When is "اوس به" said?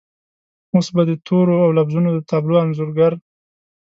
0.73-1.03